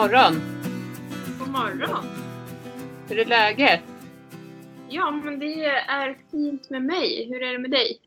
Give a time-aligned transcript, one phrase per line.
[0.00, 0.34] Morgon!
[1.38, 2.04] God morgon!
[3.08, 3.80] Hur är läget?
[4.88, 7.28] Ja, men det är fint med mig.
[7.28, 8.00] Hur är det med dig?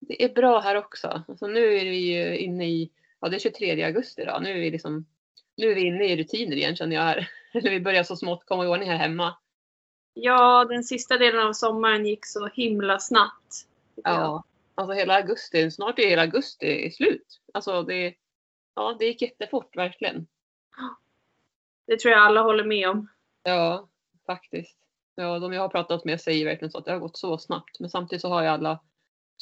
[0.00, 1.22] Det är bra här också.
[1.28, 4.42] Alltså nu är vi ju inne i, ja det är 23 augusti idag.
[4.42, 5.06] Nu är vi liksom,
[5.56, 7.30] nu är vi inne i rutiner igen känner jag här.
[7.52, 9.36] Eller vi börjar så smått komma i ordning här hemma.
[10.12, 13.66] Ja, den sista delen av sommaren gick så himla snabbt.
[13.94, 17.40] Ja, alltså hela augusti, snart är hela augusti slut.
[17.54, 18.14] Alltså det,
[18.74, 20.26] ja det gick jättefort verkligen.
[21.86, 23.08] Det tror jag alla håller med om.
[23.42, 23.88] Ja,
[24.26, 24.78] faktiskt.
[25.14, 27.80] Ja, de jag har pratat med säger verkligen så att det har gått så snabbt.
[27.80, 28.80] Men samtidigt så har ju alla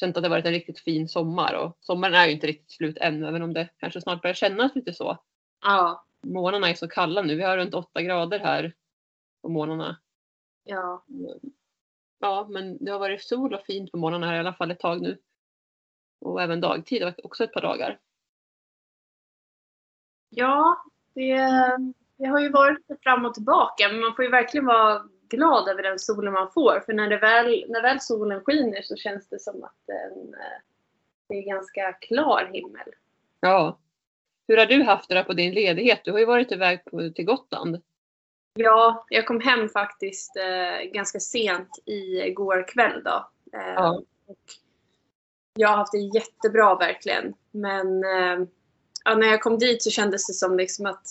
[0.00, 1.54] känt att det varit en riktigt fin sommar.
[1.54, 4.74] Och sommaren är ju inte riktigt slut än, även om det kanske snart börjar kännas
[4.74, 5.18] lite så.
[5.62, 6.04] Ja.
[6.26, 7.36] Morgnarna är så kalla nu.
[7.36, 8.74] Vi har runt 8 grader här
[9.42, 10.00] på morgnarna.
[10.64, 11.04] Ja.
[12.18, 14.80] Ja, men det har varit sol och fint på morgnarna här i alla fall ett
[14.80, 15.18] tag nu.
[16.20, 18.00] Och även dagtid också ett par dagar.
[20.28, 21.38] Ja, det,
[22.22, 23.88] det har ju varit fram och tillbaka.
[23.88, 26.82] Men man får ju verkligen vara glad över den solen man får.
[26.86, 30.60] För när, det väl, när väl solen skiner så känns det som att den, eh,
[31.28, 32.88] det är ganska klar himmel.
[33.40, 33.78] Ja.
[34.48, 36.00] Hur har du haft det där på din ledighet?
[36.04, 37.82] Du har ju varit iväg på, till Gotland.
[38.54, 43.28] Ja, jag kom hem faktiskt eh, ganska sent igår kväll då.
[43.52, 44.02] Eh, Ja.
[45.54, 47.34] jag har haft det jättebra verkligen.
[47.50, 48.48] Men eh,
[49.04, 51.06] ja, när jag kom dit så kändes det som liksom att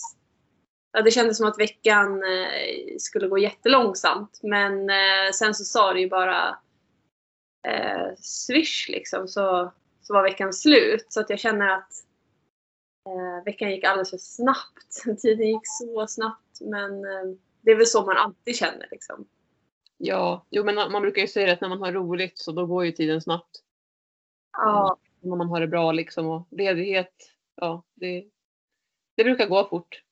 [0.92, 4.40] Ja, det kändes som att veckan eh, skulle gå jättelångsamt.
[4.42, 6.58] Men eh, sen så sa det ju bara
[7.68, 11.06] eh, swish liksom så, så var veckan slut.
[11.08, 11.92] Så att jag känner att
[13.08, 15.02] eh, veckan gick alldeles för snabbt.
[15.22, 16.60] Tiden gick så snabbt.
[16.60, 19.26] Men eh, det är väl så man alltid känner liksom.
[20.04, 22.84] Ja, jo men man brukar ju säga att när man har roligt så då går
[22.84, 23.62] ju tiden snabbt.
[24.52, 28.24] Ja, När man har det bra liksom och ledighet, ja det,
[29.16, 30.02] det brukar gå fort.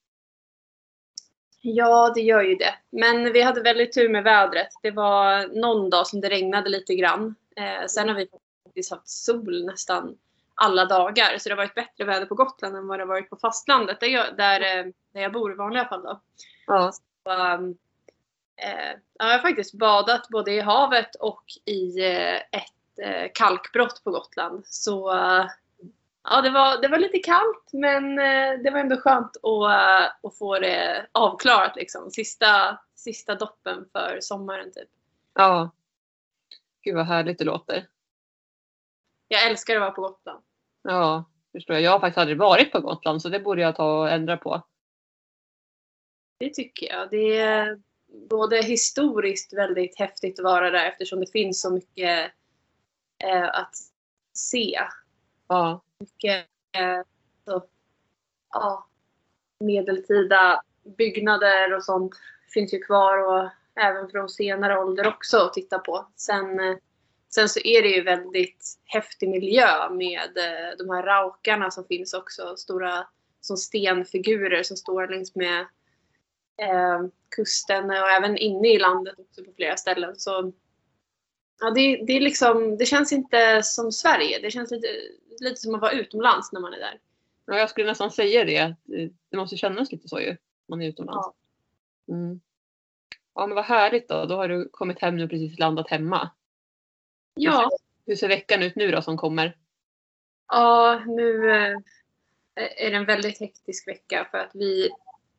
[1.60, 2.74] Ja, det gör ju det.
[2.90, 4.68] Men vi hade väldigt tur med vädret.
[4.82, 7.34] Det var någon dag som det regnade lite grann.
[7.56, 8.28] Eh, sen har vi
[8.64, 10.16] faktiskt haft sol nästan
[10.54, 11.38] alla dagar.
[11.38, 14.00] Så det har varit bättre väder på Gotland än vad det har varit på fastlandet.
[14.00, 16.02] Där jag, där, eh, där jag bor i vanliga fall.
[16.02, 16.20] Då.
[16.66, 16.92] Ja,
[17.24, 17.78] Um,
[18.56, 24.10] eh, jag har faktiskt badat både i havet och i eh, ett eh, kalkbrott på
[24.10, 24.62] Gotland.
[24.66, 25.10] Så
[26.30, 30.28] ja, det var, det var lite kallt men eh, det var ändå skönt att, eh,
[30.28, 32.10] att få det avklarat liksom.
[32.10, 34.88] Sista, sista doppen för sommaren typ.
[35.34, 35.70] ja.
[36.82, 37.86] Gud vad härligt det låter.
[39.28, 40.42] Jag älskar att vara på Gotland.
[40.82, 41.82] Ja, förstår jag.
[41.82, 44.62] Jag har faktiskt aldrig varit på Gotland så det borde jag ta och ändra på.
[46.38, 47.10] Det tycker jag.
[47.10, 47.80] Det är
[48.30, 52.32] både historiskt väldigt häftigt att vara där eftersom det finns så mycket
[53.24, 53.74] eh, att
[54.32, 54.80] se.
[55.48, 57.00] Ja, mycket eh,
[57.44, 57.64] så,
[58.52, 58.86] ja,
[59.60, 60.62] medeltida
[60.98, 62.12] byggnader och sånt
[62.54, 63.50] finns ju kvar och
[63.80, 66.06] även från senare ålder också att titta på.
[66.16, 66.76] Sen, eh,
[67.28, 72.14] sen så är det ju väldigt häftig miljö med eh, de här raukarna som finns
[72.14, 72.56] också.
[72.56, 73.06] Stora
[73.40, 75.60] som stenfigurer som står längs med
[76.56, 77.00] eh,
[77.36, 80.16] kusten och även inne i landet också på flera ställen.
[80.16, 80.52] Så
[81.60, 84.38] ja, det, det, är liksom, det känns inte som Sverige.
[84.38, 84.88] Det känns lite,
[85.40, 87.00] lite som att vara utomlands när man är där.
[87.46, 88.58] ja jag skulle nästan säga det.
[88.58, 90.36] att, eh, Det måste kännas lite så ju.
[90.68, 91.28] Man är utomlands.
[92.06, 92.14] Ja.
[92.14, 92.40] Mm.
[93.34, 94.24] Ja men vad härligt då.
[94.24, 96.30] Då har du kommit hem nu och precis landat hemma.
[97.34, 97.70] Ja,
[98.06, 99.56] Hur ser veckan ut nu då som kommer?
[100.52, 101.76] ja nu eh,
[102.54, 104.90] är det en väldigt hektisk vecka för att vi,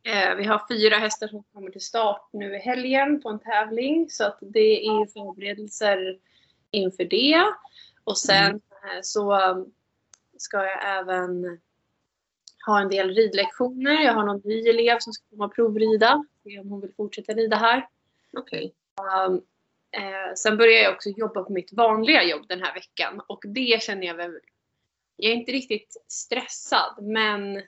[0.04, 4.10] eh, vi har fyra hästar som kommer till start nu i helgen på en tävling.
[4.10, 6.20] Så att det är förberedelser
[6.72, 7.44] inför det.
[8.04, 9.34] Och sen eh, så
[10.42, 11.60] ska jag även
[12.66, 14.04] ha en del ridlektioner.
[14.04, 16.26] Jag har någon ny elev som ska komma och provrida.
[16.44, 17.88] Se om hon vill fortsätta rida här.
[18.38, 18.74] Okej.
[19.28, 19.42] Um,
[19.92, 23.84] eh, sen börjar jag också jobba på mitt vanliga jobb den här veckan och det
[23.84, 24.40] känner jag väl.
[25.16, 27.62] Jag är inte riktigt stressad men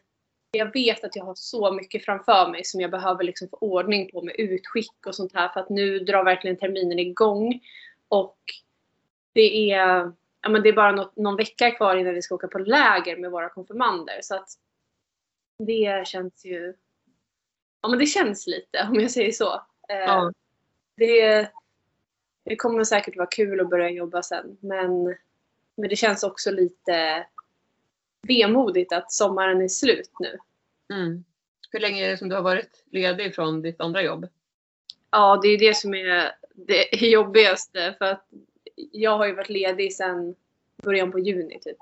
[0.51, 4.11] jag vet att jag har så mycket framför mig som jag behöver liksom få ordning
[4.11, 7.61] på med utskick och sånt här för att nu drar verkligen terminen igång
[8.07, 8.37] och
[9.33, 10.11] det är,
[10.43, 13.17] ja, men det är bara något, någon vecka kvar innan vi ska åka på läger
[13.17, 14.49] med våra konfirmander så att
[15.57, 16.73] det känns ju
[17.81, 19.53] Ja men det känns lite om jag säger så.
[19.89, 20.31] Eh, Ja.
[20.95, 21.51] det,
[22.43, 24.57] det kommer säkert vara kul att börja jobba sen.
[24.59, 25.03] Men,
[25.75, 27.27] men det känns också lite
[28.27, 30.37] vemodigt att sommaren är slut nu.
[30.93, 31.23] Mm.
[31.71, 34.27] Hur länge är det som du har varit ledig från ditt andra jobb?
[35.11, 37.95] Ja, det är det som är det jobbigaste.
[37.97, 38.27] För att
[38.75, 40.35] jag har ju varit ledig sedan
[40.83, 41.77] början på juni typ.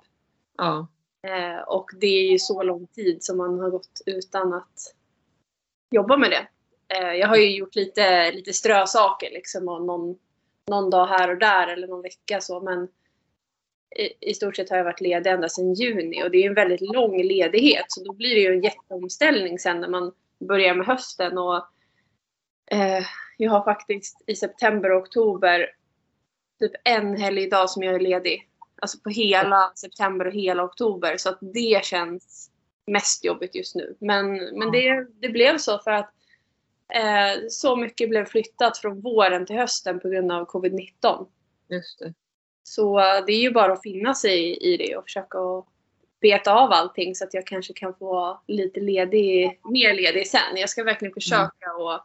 [0.58, 0.88] Ja.
[1.28, 4.96] Eh, och det är ju så lång tid som man har gått utan att
[5.92, 6.48] jobba med det.
[6.96, 10.18] Eh, jag har ju gjort lite, lite strösaker liksom och någon,
[10.68, 12.88] någon dag här och där eller någon vecka så men
[13.96, 16.54] i, i stort sett har jag varit ledig ända sedan juni och det är en
[16.54, 20.88] väldigt lång ledighet så då blir det ju en jätteomställning sen när man börjar med
[20.88, 21.66] hösten och
[22.72, 23.06] eh,
[23.38, 25.70] jag har faktiskt i september och oktober
[26.62, 28.48] typ en helgdag som jag är ledig.
[28.82, 32.50] Alltså på hela september och hela oktober så att det känns
[32.88, 33.96] mest jobbigt just nu.
[34.00, 36.14] Men, men det, det blev så för att
[36.94, 41.28] eh, så mycket blev flyttat från våren till hösten på grund av covid-19.
[41.70, 42.14] Just det.
[42.64, 45.38] Så det är ju bara att finna sig i det och försöka
[46.22, 50.58] beta av allting så att jag kanske kan få lite ledig, mer ledig sen.
[50.58, 51.82] Jag ska verkligen försöka mm.
[51.82, 52.00] och,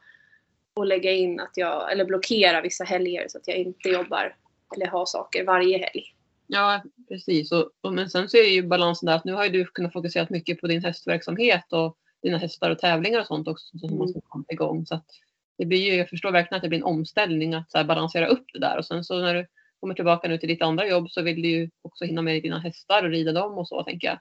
[0.75, 4.37] och lägga in att jag, eller blockera vissa helger så att jag inte jobbar
[4.75, 6.05] eller har saker varje helg.
[6.47, 7.53] Ja, precis.
[7.53, 9.93] Och, och, men sen så är ju balansen där att nu har ju du kunnat
[9.93, 13.99] fokusera mycket på din hästverksamhet och dina hästar och tävlingar och sånt också som mm.
[13.99, 14.87] måste komma igång.
[14.87, 15.07] Så att
[15.59, 18.45] det blir ju, jag förstår verkligen att det blir en omställning att så balansera upp
[18.53, 19.47] det där och sen så när du
[19.81, 22.59] kommer tillbaka nu till ditt andra jobb så vill du ju också hinna med dina
[22.59, 24.19] hästar och rida dem och så tänker jag.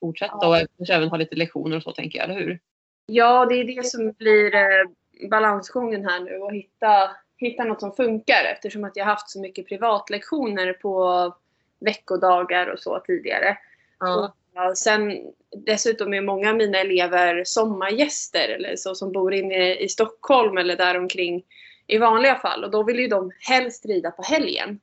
[0.00, 0.62] Fortsätta ja.
[0.62, 2.60] och kanske även ha lite lektioner och så tänker jag, eller hur?
[3.06, 7.92] Ja, det är det som blir eh, balansgången här nu och hitta, hitta något som
[7.92, 11.34] funkar eftersom att jag haft så mycket privatlektioner på
[11.80, 13.58] veckodagar och så tidigare.
[14.00, 14.24] Ja.
[14.24, 19.88] Och, sen dessutom är många av mina elever sommargäster eller så som bor inne i
[19.88, 21.44] Stockholm eller däromkring
[21.86, 24.80] i vanliga fall och då vill ju de helst rida på helgen.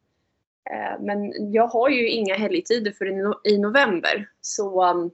[0.72, 3.06] Eh, men jag har ju inga helgtider för
[3.48, 5.12] i november så um,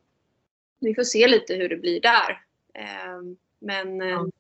[0.80, 2.42] vi får se lite hur det blir där.
[2.74, 3.22] Eh,
[3.60, 4.32] men mm.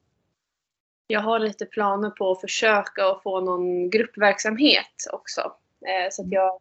[1.07, 5.53] Jag har lite planer på att försöka att få någon gruppverksamhet också.
[6.11, 6.59] Så att jag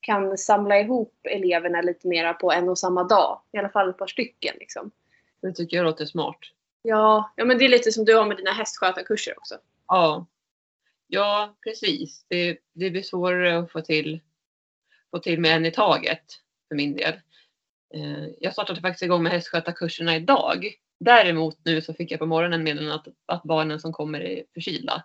[0.00, 3.40] kan samla ihop eleverna lite mera på en och samma dag.
[3.52, 4.56] I alla fall ett par stycken.
[4.60, 4.90] Liksom.
[5.42, 6.38] Det tycker jag låter smart.
[6.82, 9.54] Ja, ja men det är lite som du har med dina hästskötarkurser också.
[9.88, 10.26] Ja,
[11.06, 12.24] ja precis.
[12.28, 14.20] Det, det blir svårare att få till,
[15.10, 16.24] få till med en i taget
[16.68, 17.14] för min del.
[17.94, 20.66] Eh, jag startade faktiskt igång med hästskötarkurserna idag.
[21.00, 25.04] Däremot nu så fick jag på morgonen meddelande att, att barnen som kommer är förkylda.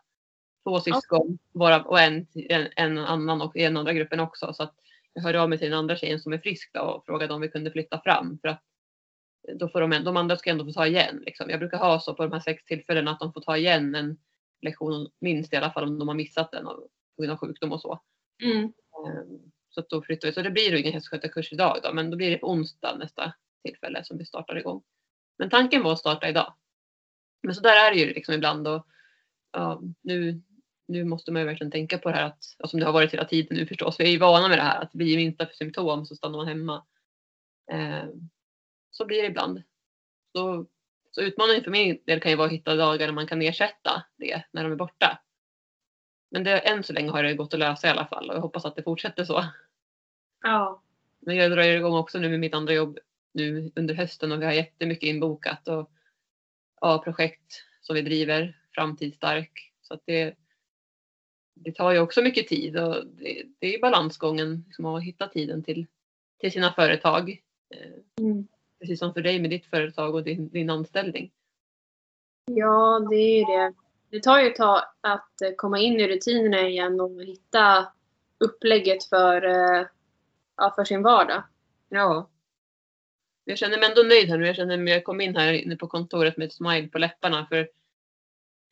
[0.63, 4.53] Två syskon bara, och en, en, en annan och i den andra gruppen också.
[4.53, 4.75] Så att
[5.13, 7.41] jag hörde av mig till den andra tjejen som är frisk då och frågade om
[7.41, 8.39] vi kunde flytta fram.
[8.41, 8.63] För att
[9.53, 11.23] då får de, de andra ska ändå få ta igen.
[11.25, 11.49] Liksom.
[11.49, 14.17] Jag brukar ha så på de här sex tillfällena att de får ta igen en
[14.61, 17.81] lektion minst i alla fall om de har missat den på grund av sjukdom och
[17.81, 18.01] så.
[18.43, 18.73] Mm.
[19.77, 20.33] Så då flyttar vi.
[20.33, 23.33] Så det blir ingen hästskötarkurs idag då, men då blir det på onsdag nästa
[23.63, 24.83] tillfälle som vi startar igång.
[25.37, 26.53] Men tanken var att starta idag.
[27.43, 28.87] Men så där är det ju liksom ibland och
[29.51, 30.41] ja, nu,
[30.87, 33.13] nu måste man ju verkligen tänka på det här att, och som det har varit
[33.13, 35.47] hela tiden nu förstås, vi är ju vana med det här att det blir minsta
[35.47, 36.85] symptom så stannar man hemma.
[37.71, 38.05] Eh,
[38.91, 39.63] så blir det ibland.
[40.35, 40.65] Så,
[41.11, 44.03] så utmaningen för min del kan ju vara att hitta dagar när man kan ersätta
[44.17, 45.19] det när de är borta.
[46.31, 48.41] Men det, än så länge har det gått att lösa i alla fall och jag
[48.41, 49.43] hoppas att det fortsätter så.
[50.41, 50.81] Ja.
[51.19, 52.99] Men jag drar igång också nu med mitt andra jobb
[53.31, 55.91] nu under hösten och vi har jättemycket inbokat och
[56.81, 59.73] ja, projekt som vi driver, framtidsstark.
[59.81, 60.35] Så att det,
[61.53, 65.63] det tar ju också mycket tid och det, det är balansgången liksom, att hitta tiden
[65.63, 65.85] till,
[66.39, 67.29] till sina företag.
[67.75, 68.47] Eh, mm.
[68.79, 71.31] Precis som för dig med ditt företag och din, din anställning.
[72.45, 73.73] Ja, det är ju det.
[74.09, 77.87] Det tar ju ett tag att komma in i rutinerna igen och hitta
[78.39, 79.87] upplägget för, eh,
[80.57, 81.43] ja, för sin vardag.
[81.89, 82.29] Ja.
[83.43, 84.47] Jag känner mig ändå nöjd här nu.
[84.47, 87.45] Jag känner mig, jag kom in här inne på kontoret med ett smile på läpparna
[87.45, 87.69] för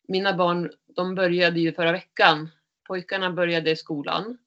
[0.08, 2.50] mina barn, de började ju förra veckan
[2.86, 4.38] Pojkarna började i skolan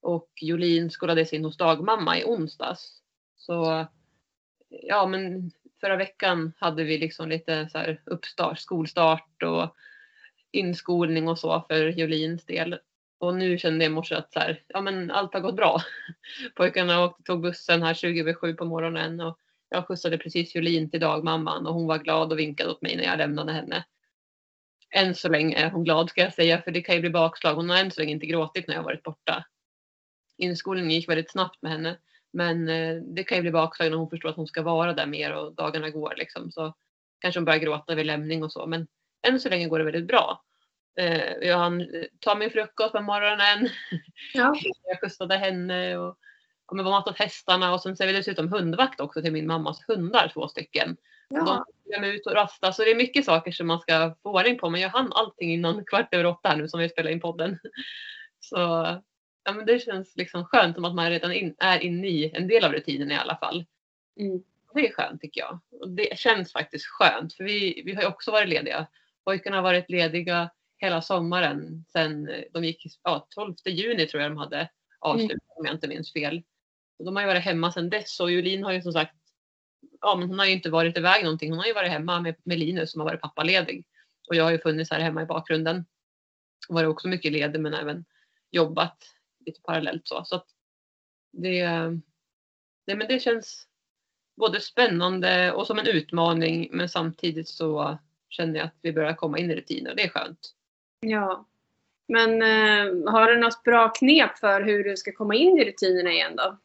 [0.00, 3.02] och Jolin skolades in hos dagmamma i onsdags.
[3.36, 3.86] Så
[4.68, 9.76] ja, men förra veckan hade vi liksom lite så här uppstart, skolstart och
[10.50, 12.78] inskolning och så för Jolins del.
[13.22, 15.82] Och nu kände jag i morse att så här, ja, men allt har gått bra.
[16.54, 19.38] Pojkarna åkte, tog bussen här 20 över 7 på morgonen och
[19.68, 23.04] jag skjutsade precis Jolin till dagmamman och hon var glad och vinkade åt mig när
[23.04, 23.84] jag lämnade henne
[24.92, 27.54] än så länge är hon glad ska jag säga, för det kan ju bli bakslag.
[27.54, 29.44] Hon har än så länge inte gråtit när jag varit borta.
[30.38, 31.98] Inskolningen gick väldigt snabbt med henne,
[32.32, 35.06] men eh, det kan ju bli bakslag när hon förstår att hon ska vara där
[35.06, 36.50] mer och dagarna går liksom.
[36.50, 36.74] Så
[37.18, 38.86] kanske hon börjar gråta vid lämning och så, men
[39.26, 40.42] än så länge går det väldigt bra.
[41.00, 43.68] Eh, jag hann eh, ta min frukost på morgonen.
[44.34, 44.54] Ja.
[44.84, 46.18] Jag kustade henne och
[46.74, 49.84] men var matat hästarna och sen så är vi dessutom hundvakt också till min mammas
[49.88, 50.96] hundar, två stycken.
[51.28, 51.64] Ja.
[51.84, 52.72] De ska ut och rasta.
[52.72, 54.70] Så det är mycket saker som man ska få ordning på.
[54.70, 57.58] Men jag hann allting innan kvart över åtta här nu som vi spelar in podden.
[58.40, 58.56] Så
[59.44, 62.48] ja, men det känns liksom skönt som att man redan in, är inne i en
[62.48, 63.64] del av rutinen i alla fall.
[64.20, 64.42] Mm.
[64.74, 65.60] Det är skönt tycker jag.
[65.80, 68.86] Och det känns faktiskt skönt för vi, vi har ju också varit lediga.
[69.24, 70.50] Pojkarna har varit lediga
[70.82, 75.74] hela sommaren sen de gick, ja 12 juni tror jag de hade avslutat om jag
[75.74, 76.42] inte minns fel.
[76.98, 79.16] Och de har ju varit hemma sedan dess och Julin har ju som sagt,
[80.00, 81.50] ja men hon har ju inte varit iväg någonting.
[81.50, 83.84] Hon har ju varit hemma med, med Linus som har varit pappaledig.
[84.28, 85.84] Och jag har ju funnits här hemma i bakgrunden.
[86.68, 88.04] Varit också mycket ledig men även
[88.50, 89.04] jobbat
[89.46, 90.24] lite parallellt så.
[90.24, 90.46] så att
[91.32, 91.64] det,
[92.86, 93.68] det, men det känns
[94.36, 97.98] både spännande och som en utmaning men samtidigt så
[98.28, 99.94] känner jag att vi börjar komma in i rutiner.
[99.94, 100.54] Det är skönt.
[101.06, 101.46] Ja.
[102.08, 106.10] Men eh, har du något bra knep för hur du ska komma in i rutinerna
[106.10, 106.58] igen då?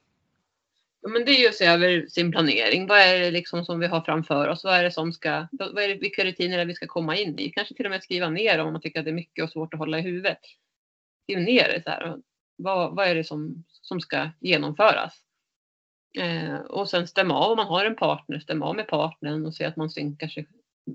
[1.01, 2.88] Ja, men det är ju att se över sin planering.
[2.88, 4.63] Vad är det liksom som vi har framför oss?
[4.63, 7.39] Vad är det som ska, vad är det, vilka rutiner är vi ska komma in
[7.39, 7.50] i?
[7.50, 9.74] Kanske till och med skriva ner om man tycker att det är mycket och svårt
[9.74, 10.39] att hålla i huvudet.
[11.24, 12.17] Skriv ner det så här.
[12.56, 15.13] Vad, vad är det som, som ska genomföras?
[16.20, 19.56] Eh, och sen stämma av om man har en partner, stämma av med partnern och
[19.56, 20.48] se att man synkar sig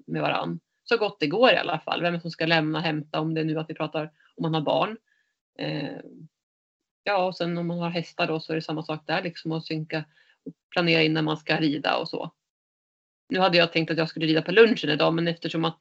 [0.07, 0.61] med varann.
[0.85, 2.03] Så gott det går i alla fall.
[2.03, 4.55] Vem som ska lämna och hämta om det är nu att vi pratar om man
[4.55, 4.97] har barn.
[5.59, 5.99] Eh,
[7.05, 9.53] ja, och sen om man har hästar då så är det samma sak där liksom
[9.53, 10.05] att synka
[10.45, 12.33] och planera in när man ska rida och så.
[13.29, 15.81] Nu hade jag tänkt att jag skulle rida på lunchen idag men eftersom att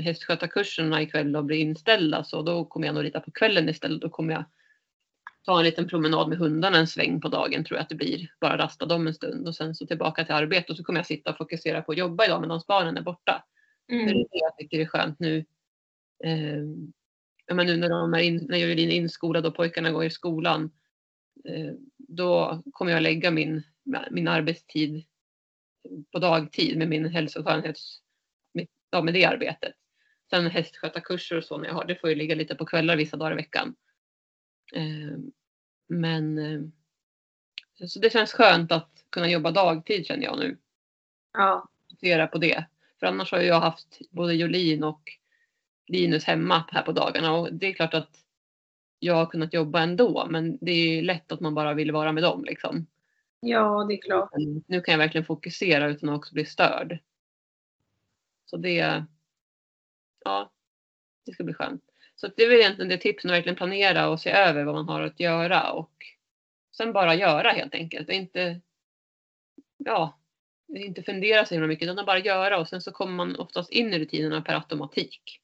[0.00, 4.00] hästskötarkurserna ikväll då blir inställda så då kommer jag nog rida på kvällen istället.
[4.00, 4.44] Då kommer jag
[5.44, 8.28] ta en liten promenad med hundarna en sväng på dagen tror jag att det blir.
[8.40, 11.06] Bara rasta dem en stund och sen så tillbaka till arbetet och så kommer jag
[11.06, 13.44] sitta och fokusera på att jobba idag medan barnen är borta.
[13.88, 14.06] Mm.
[14.06, 15.44] Det är det jag tycker är skönt nu.
[16.24, 16.62] Eh,
[17.46, 20.10] ja, men nu när, de är in, när Jolin är inskolad och pojkarna går i
[20.10, 20.70] skolan.
[21.44, 23.62] Eh, då kommer jag lägga min,
[24.10, 25.04] min arbetstid
[26.12, 28.02] på dagtid med min hälso och skönhets,
[28.90, 29.74] ja, med det arbetet.
[30.30, 33.16] Sen hästskötarkurser och så när jag har, det får ju ligga lite på kvällar vissa
[33.16, 33.74] dagar i veckan.
[34.74, 35.18] Eh,
[35.88, 36.38] men
[37.86, 40.58] så det känns skönt att kunna jobba dagtid känner jag nu.
[41.32, 41.68] Ja.
[41.90, 42.64] Fokusera på det.
[43.02, 45.02] För annars har jag haft både Jolin och
[45.86, 48.16] Linus hemma här på dagarna och det är klart att
[48.98, 52.22] jag har kunnat jobba ändå men det är lätt att man bara vill vara med
[52.22, 52.86] dem liksom.
[53.40, 54.30] Ja, det är klart.
[54.66, 56.98] Nu kan jag verkligen fokusera utan att också bli störd.
[58.46, 59.04] Så det,
[60.24, 60.52] ja,
[61.26, 61.84] det ska bli skönt.
[62.14, 64.88] Så det är väl egentligen det tipsen att verkligen planera och se över vad man
[64.88, 65.94] har att göra och
[66.76, 68.08] sen bara göra helt enkelt.
[68.08, 68.60] Och inte,
[69.76, 70.18] ja,
[70.68, 73.94] inte fundera så himla mycket utan bara göra och sen så kommer man oftast in
[73.94, 75.40] i rutinerna per automatik.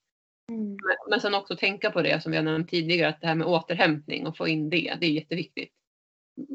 [0.49, 0.77] Mm.
[1.11, 3.47] Men sen också tänka på det som vi har nämnt tidigare att det här med
[3.47, 5.73] återhämtning och få in det, det är jätteviktigt.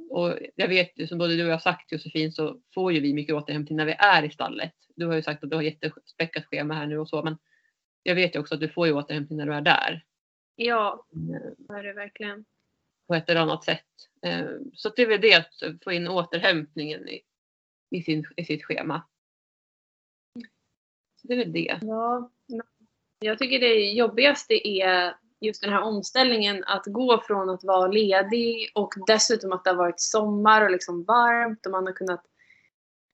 [0.10, 3.00] Och jag vet ju som både du och jag har sagt Josefin så får ju
[3.00, 4.74] vi mycket återhämtning när vi är i stallet.
[4.96, 7.38] Du har ju sagt att du har jättespäckat schema här nu och så men
[8.04, 10.06] jag vet ju också att du får ju återhämtning när du är där.
[10.56, 12.46] Ja, det är det verkligen.
[13.08, 13.86] På ett eller annat sätt.
[14.22, 17.22] Eh, så det är väl det att få in återhämtningen i,
[17.94, 19.04] i, sin, i sitt schema.
[21.22, 21.80] Så det är väl det.
[21.82, 22.32] Ja,
[23.20, 28.72] jag tycker det jobbigaste är just den här omställningen att gå från att vara ledig
[28.76, 32.24] och dessutom att det har varit sommar och liksom varmt och man har kunnat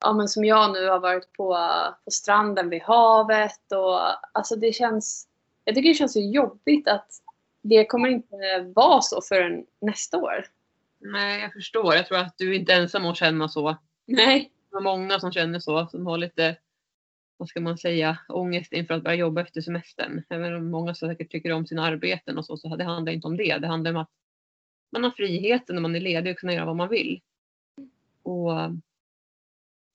[0.02, 1.58] ja men som jag nu har varit på,
[2.06, 4.00] på stranden vid havet och
[4.38, 5.28] alltså det känns
[5.64, 7.12] jag tycker det känns så jobbigt att
[7.62, 10.46] det kommer inte vara så förrän nästa år.
[11.00, 11.96] Nej, jag förstår.
[11.96, 13.78] Jag tror att du är inte ensam att känna så.
[14.06, 14.52] Nej.
[14.72, 16.58] Det är många som känner så, som har lite,
[17.38, 20.24] vad ska man säga, ångest inför att börja jobba efter semestern.
[20.30, 23.38] Även om många säkert tycker om sina arbeten och så, så det handlar inte om
[23.38, 23.58] det.
[23.58, 24.12] Det handlar om att
[24.92, 27.22] man har friheten när man är ledig och kunna göra vad man vill.
[28.24, 28.52] Och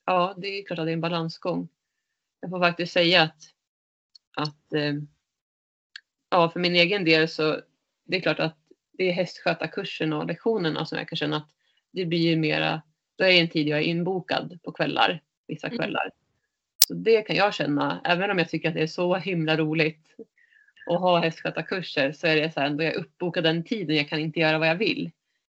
[0.05, 1.69] ja, det är klart att det är en balansgång.
[2.41, 3.43] Jag får faktiskt säga att,
[4.37, 4.95] att eh,
[6.31, 7.61] ja, för min egen del så
[8.05, 8.59] det är klart att
[8.93, 11.49] det är hästskötarkursen och lektionerna som jag kan känna att
[11.91, 12.83] det blir mera,
[13.17, 15.79] då är en tid jag är inbokad på kvällar, vissa mm.
[15.79, 16.11] kvällar.
[16.87, 20.17] Så det kan jag känna, även om jag tycker att det är så himla roligt
[20.87, 24.09] att ha hästskötarkurser så är det så här, ändå jag är uppbokad den tiden, jag
[24.09, 25.11] kan inte göra vad jag vill.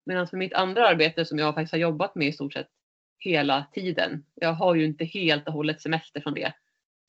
[0.07, 2.69] Medan för mitt andra arbete som jag faktiskt har jobbat med i stort sett
[3.19, 6.53] hela tiden, jag har ju inte helt och hållet semester från det.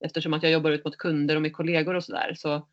[0.06, 2.68] Eftersom att jag jobbar ut mot kunder och med kollegor och sådär så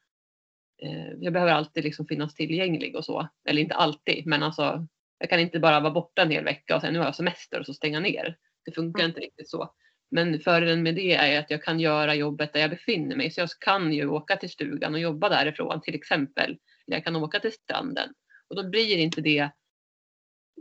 [0.83, 3.29] Eh, jag behöver alltid liksom finnas tillgänglig och så.
[3.45, 4.87] Eller inte alltid, men alltså
[5.25, 7.61] jag kan inte bara vara borta en hel vecka och sen nu har jag semester
[7.61, 8.37] och så stänga ner.
[8.65, 9.11] Det funkar mm.
[9.11, 9.75] inte riktigt så.
[10.11, 13.31] Men fördelen med det är att jag kan göra jobbet där jag befinner mig.
[13.31, 16.59] Så jag kan ju åka till stugan och jobba därifrån till exempel.
[16.87, 18.15] Jag kan åka till stranden.
[18.49, 19.51] Och då blir inte det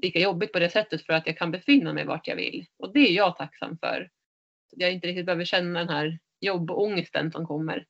[0.01, 2.65] lika jobbigt på det sättet för att jag kan befinna mig vart jag vill.
[2.79, 4.09] Och det är jag tacksam för.
[4.69, 7.85] Jag inte riktigt behöver känna den här jobbångesten som kommer.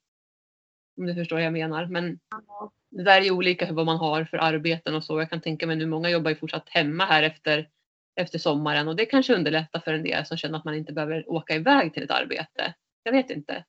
[0.97, 1.85] Om du förstår vad jag menar.
[1.85, 2.19] Men
[2.97, 5.19] det där är olika vad man har för arbeten och så.
[5.19, 7.69] Jag kan tänka mig nu, många jobbar ju fortsatt hemma här efter
[8.15, 11.29] efter sommaren och det kanske underlättar för en del som känner att man inte behöver
[11.29, 12.73] åka iväg till ett arbete.
[13.03, 13.65] Jag vet inte.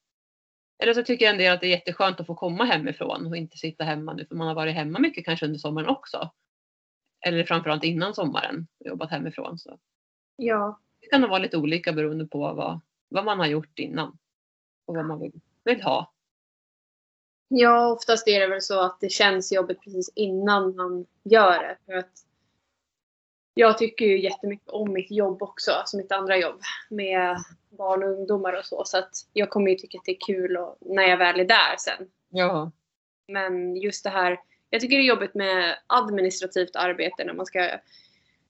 [0.79, 3.59] Eller så tycker en del att det är jätteskönt att få komma hemifrån och inte
[3.59, 6.31] sitta hemma nu för man har varit hemma mycket kanske under sommaren också.
[7.27, 9.59] Eller framförallt innan sommaren och jobbat hemifrån.
[9.59, 9.79] Så.
[10.37, 10.81] Ja.
[11.01, 14.19] Det kan nog vara lite olika beroende på vad, vad man har gjort innan
[14.87, 16.14] och vad man vill, vill ha.
[17.49, 21.77] Ja, oftast är det väl så att det känns jobbigt precis innan man gör det.
[21.87, 22.13] För att
[23.55, 26.61] jag tycker ju jättemycket om mitt jobb också, alltså mitt andra jobb
[26.91, 27.37] med
[27.71, 28.83] barn och ungdomar och så.
[28.85, 31.45] Så att jag kommer ju tycka att det är kul och, när jag väl är
[31.45, 32.09] där sen.
[32.31, 32.71] Ja.
[33.29, 37.61] Men just det här, jag tycker det är jobbigt med administrativt arbete när man ska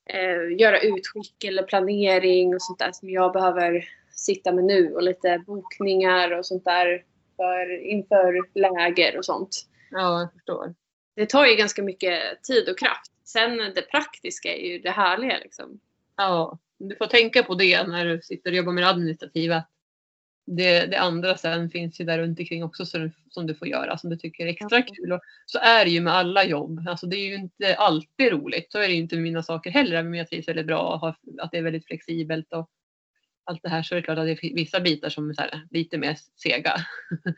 [0.06, 5.02] eh, göra utskick eller planering och sånt där som jag behöver sitta med nu och
[5.02, 7.04] lite bokningar och sånt där
[7.36, 9.66] för, inför läger och sånt.
[9.90, 10.74] Ja, jag förstår.
[11.16, 13.12] Det tar ju ganska mycket tid och kraft.
[13.24, 15.80] Sen det praktiska är ju det härliga liksom.
[16.16, 19.64] Ja, du får tänka på det när du sitter och jobbar med det administrativa.
[20.46, 23.98] Det, det andra sen finns ju där runt omkring också som, som du får göra
[23.98, 25.12] som du tycker är extra kul.
[25.12, 26.88] Och så är det ju med alla jobb.
[26.88, 28.72] Alltså det är ju inte alltid roligt.
[28.72, 30.02] Så är det ju inte med mina saker heller.
[30.02, 32.52] Men jag trivs väldigt bra och har, att det är väldigt flexibelt.
[32.52, 32.70] Och
[33.44, 35.66] allt det här så är det klart att det är vissa bitar som är här,
[35.70, 36.76] lite mer sega.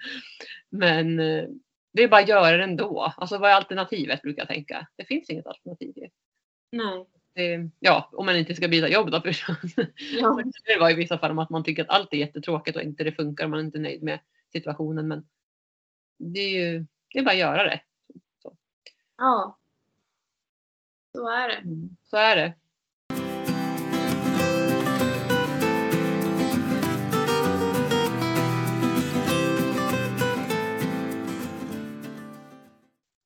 [0.71, 1.45] men eh,
[1.93, 3.13] det är bara att göra det ändå.
[3.17, 4.87] Alltså vad är alternativet brukar jag tänka.
[4.97, 5.95] Det finns inget alternativ.
[6.73, 7.07] Nej.
[7.35, 9.57] Det, ja, om man inte ska byta jobb då förstås.
[10.21, 10.43] Ja.
[10.65, 13.05] Det var i vissa fall om att man tycker att allt är jättetråkigt och inte
[13.05, 14.21] det funkar och man är inte nöjd med
[14.53, 15.09] situationen.
[15.09, 15.29] Men
[16.19, 17.81] det är ju det är bara att göra det.
[18.43, 18.57] Så,
[19.17, 19.59] ja.
[21.13, 21.63] Så är det.
[22.05, 22.55] så är det.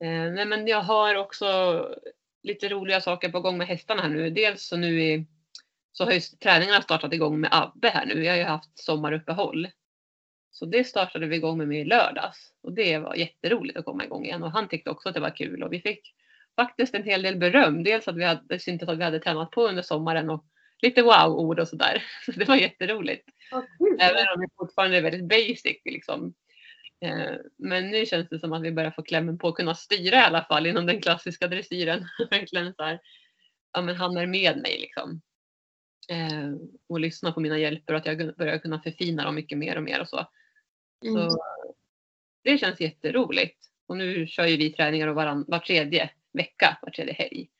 [0.06, 1.46] Nej men jag har också
[2.42, 4.30] lite roliga saker på gång med hästarna här nu.
[4.30, 5.26] Dels så nu i,
[5.92, 8.20] så har ju träningarna startat igång med Abbe här nu.
[8.20, 9.68] Vi har ju haft sommaruppehåll.
[10.50, 14.24] Så det startade vi igång med i lördags och det var jätteroligt att komma igång
[14.24, 16.14] igen och han tyckte också att det var kul och vi fick
[16.56, 17.84] faktiskt en hel del beröm.
[17.84, 20.44] Dels att vi hade syntes att vi hade tränat på under sommaren och
[20.82, 22.02] lite wow-ord och sådär.
[22.24, 23.28] Så det var jätteroligt.
[24.00, 26.34] Även om det fortfarande är väldigt basic liksom.
[27.00, 30.16] Eh, Men nu känns det som att vi börjar få klämmen på att kunna styra
[30.16, 32.04] i alla fall inom den klassiska dressyren.
[32.30, 33.00] Verkligen så här,
[33.72, 35.20] ja men han är med mig liksom.
[36.08, 36.52] Eh,
[36.88, 39.82] Och lyssnar på mina hjälper och att jag börjar kunna förfina dem mycket mer och
[39.82, 40.26] mer och så.
[41.04, 41.30] Mm.
[41.30, 41.38] Så
[42.44, 43.66] det känns jätteroligt.
[43.86, 47.50] Och nu kör ju vi träningar varann, var tredje vecka, var tredje helg.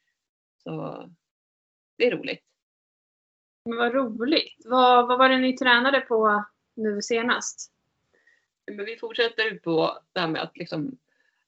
[0.62, 1.04] Så
[1.98, 2.44] det är roligt.
[3.64, 4.56] Men vad roligt.
[4.64, 6.44] Vad, vad var det ni tränade på
[6.76, 7.72] nu senast?
[8.76, 10.98] Men vi fortsätter på det här med att, liksom,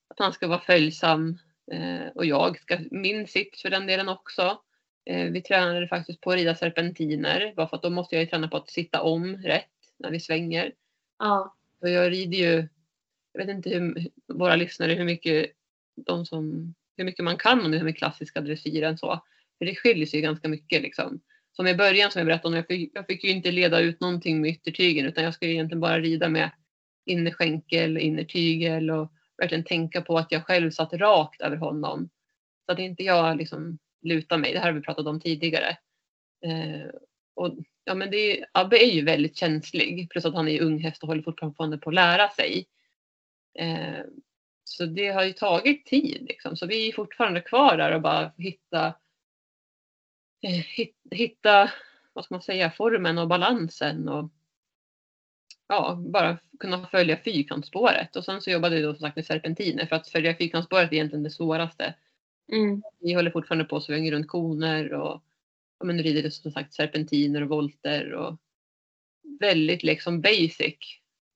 [0.09, 1.39] att han ska vara följsam
[1.73, 4.61] eh, och jag ska, min sits för den delen också.
[5.05, 8.31] Eh, vi tränade faktiskt på att rida serpentiner bara för att då måste jag ju
[8.31, 10.73] träna på att sitta om rätt när vi svänger.
[11.19, 11.57] Ja.
[11.81, 12.69] Och jag rider ju,
[13.33, 15.51] jag vet inte hur våra lyssnare, hur mycket,
[15.95, 19.23] de som, hur mycket man kan om det här med klassiska dressyren så.
[19.59, 21.21] För det skiljer sig ju ganska mycket liksom.
[21.53, 24.01] Som i början som jag berättade om, jag fick, jag fick ju inte leda ut
[24.01, 26.51] någonting med yttertygen utan jag skulle egentligen bara rida med
[27.05, 32.09] innerskänkel, innertygel och verkligen tänka på att jag själv satt rakt över honom.
[32.67, 34.53] Så att inte jag liksom lutar mig.
[34.53, 35.77] Det här har vi pratat om tidigare.
[36.45, 36.89] Eh,
[37.35, 40.11] och, ja, men det är, Abbe är ju väldigt känslig.
[40.11, 42.67] Plus att han är ung häst och håller fortfarande på att lära sig.
[43.59, 44.05] Eh,
[44.65, 46.27] så det har ju tagit tid.
[46.29, 46.57] Liksom.
[46.57, 48.87] Så vi är fortfarande kvar där och bara hitta,
[50.43, 51.71] eh, hitta
[52.13, 54.09] vad ska man säga, formen och balansen.
[54.09, 54.31] Och,
[55.69, 58.17] ja, bara kunna följa fyrkantsspåret.
[58.17, 60.95] Och sen så jobbade vi då som sagt med serpentiner för att följa fyrkantsspåret är
[60.95, 61.95] egentligen det svåraste.
[62.53, 62.83] Mm.
[63.01, 65.23] Vi håller fortfarande på att svänga runt koner och
[65.79, 68.39] ja, men rider som sagt serpentiner och volter och
[69.41, 70.77] väldigt liksom basic.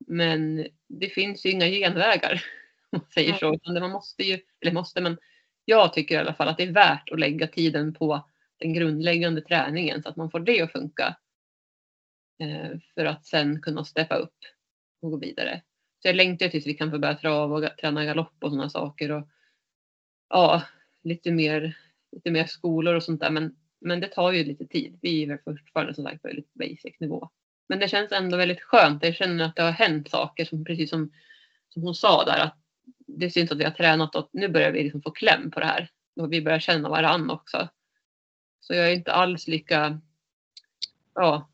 [0.06, 2.44] Men det finns ju inga genvägar
[2.90, 3.54] om man säger så.
[3.54, 5.18] Utan man måste ju, eller måste men
[5.64, 9.40] jag tycker i alla fall att det är värt att lägga tiden på den grundläggande
[9.40, 11.16] träningen så att man får det att funka.
[12.38, 14.38] Eh, för att sen kunna steppa upp
[15.02, 15.62] och gå vidare.
[16.02, 19.12] Så jag längtar tills vi kan få börja trava och träna galopp och sådana saker.
[19.12, 19.28] Och,
[20.28, 20.62] ja,
[21.02, 21.78] lite mer,
[22.12, 23.30] lite mer skolor och sånt där.
[23.30, 24.98] Men, men det tar ju lite tid.
[25.02, 27.30] Vi är väl fortfarande som sagt på väldigt basic nivå.
[27.68, 29.04] Men det känns ändå väldigt skönt.
[29.04, 31.12] Jag känner att det har hänt saker som precis som,
[31.68, 32.38] som hon sa där.
[32.38, 32.58] Att
[33.06, 35.66] det syns att vi har tränat och nu börjar vi liksom få kläm på det
[35.66, 35.90] här.
[36.16, 37.68] Och vi börjar känna varann också.
[38.60, 40.00] Så jag är inte alls lika,
[41.14, 41.50] ja.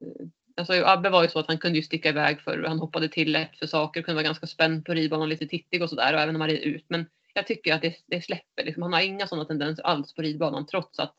[0.00, 3.08] Eh, alltså Abbe var ju så att han kunde ju sticka iväg för han hoppade
[3.08, 6.14] till lätt för saker, och kunde vara ganska spänd på ridbanan, lite tittig och sådär
[6.14, 6.84] och även när man red ut.
[6.88, 8.64] Men jag tycker att det, det släpper.
[8.64, 11.14] Liksom, han har inga sådana tendenser alls på ridbanan trots att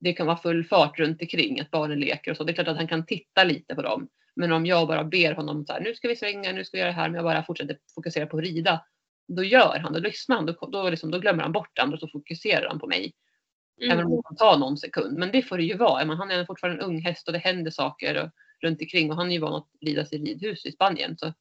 [0.00, 2.44] det kan vara full fart runt omkring att barnen leker och så.
[2.44, 4.08] Det är klart att han kan titta lite på dem.
[4.36, 6.80] Men om jag bara ber honom så här, nu ska vi svänga, nu ska vi
[6.80, 8.84] göra det här, men jag bara fortsätter fokusera på att rida.
[9.28, 11.94] Då gör han, då lyssnar han, då, då, liksom, då glömmer han bort det andra
[11.94, 13.12] och så fokuserar han på mig.
[13.80, 13.92] Mm.
[13.92, 15.18] Även om det kan ta någon sekund.
[15.18, 16.04] Men det får det ju vara.
[16.04, 18.30] Men han är fortfarande en ung häst och det händer saker och,
[18.62, 21.18] runt omkring och han är ju van att ridas i ridhus i Spanien.
[21.18, 21.32] Så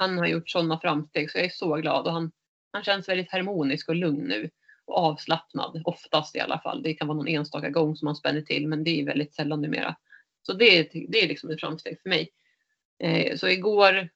[0.00, 2.32] han har gjort sådana framsteg så jag är så glad och han,
[2.72, 4.50] han känns väldigt harmonisk och lugn nu
[4.84, 6.82] och avslappnad oftast i alla fall.
[6.82, 9.62] Det kan vara någon enstaka gång som han spänner till men det är väldigt sällan
[9.62, 9.96] numera.
[10.42, 12.30] Så det, det är liksom ett framsteg för mig.
[12.98, 14.08] Eh, så igår,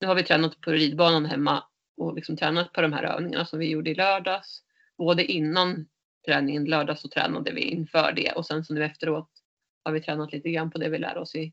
[0.00, 1.64] nu har vi tränat på ridbanan hemma
[1.96, 4.62] och liksom tränat på de här övningarna som vi gjorde i lördags.
[4.98, 5.88] Både innan
[6.26, 9.28] träningen lördag så tränade vi inför det och sen så nu efteråt
[9.84, 11.52] har vi tränat lite grann på det vi lär oss i,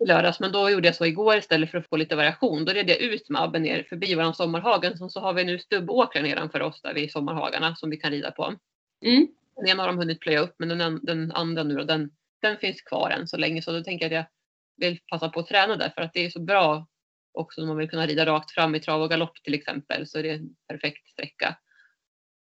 [0.00, 0.40] i lördags.
[0.40, 2.64] Men då gjorde jag så igår istället för att få lite variation.
[2.64, 4.98] Då red jag ut med Abbe ner förbi våran sommarhagen.
[4.98, 8.30] Sen så har vi nu stubbåkrar nedanför oss där vid sommarhagarna som vi kan rida
[8.30, 8.54] på.
[9.04, 9.28] Mm.
[9.56, 12.10] Den ena har de hunnit plöja upp men den, den andra nu då, den,
[12.42, 13.62] den finns kvar än så länge.
[13.62, 14.28] Så då tänker jag att
[14.78, 16.86] jag vill passa på att träna där för att det är så bra
[17.32, 20.18] också om man vill kunna rida rakt fram i trav och galopp till exempel så
[20.18, 21.56] är det en perfekt sträcka.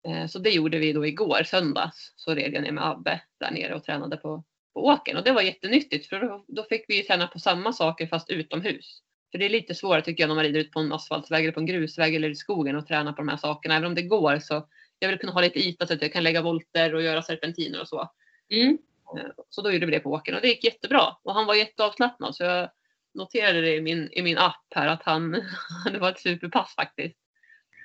[0.07, 2.13] Eh, Så det gjorde vi då igår söndags.
[2.15, 5.31] Så red jag ner med Abbe där nere och tränade på, på åkern och det
[5.31, 9.01] var jättenyttigt för då, då fick vi ju träna på samma saker fast utomhus.
[9.31, 11.53] För det är lite svårare tycker jag när man rider ut på en asfaltsväg eller
[11.53, 13.75] på en grusväg eller i skogen och träna på de här sakerna.
[13.75, 14.67] Även om det går så
[14.99, 17.81] jag vill kunna ha lite yta så att jag kan lägga volter och göra serpentiner
[17.81, 18.11] och så.
[18.49, 18.77] Mm.
[19.17, 21.15] Eh, Så då gjorde vi det på åkern och det gick jättebra.
[21.23, 22.69] Och han var jätteavslappnad så jag
[23.13, 25.31] noterade det i min, i min app här att han,
[25.91, 27.17] det var ett superpass faktiskt.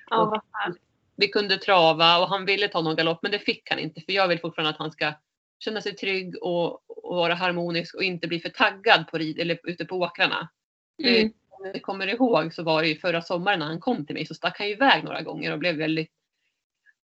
[0.09, 0.81] Ja, vad härligt.
[1.17, 4.13] Vi kunde trava och han ville ta någon galopp men det fick han inte för
[4.13, 5.13] jag vill fortfarande att han ska
[5.59, 9.59] känna sig trygg och, och vara harmonisk och inte bli för taggad på rid eller
[9.63, 10.49] ute på åkrarna.
[11.03, 11.33] Mm.
[11.49, 14.25] Om jag kommer ihåg så var det ju förra sommaren när han kom till mig
[14.25, 16.11] så stack han ju iväg några gånger och blev väldigt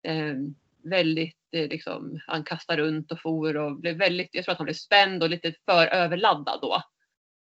[0.02, 0.34] eh,
[0.82, 4.64] väldigt eh, liksom, han kastade runt och for och blev väldigt, jag tror att han
[4.64, 6.82] blev spänd och lite för överladdad då.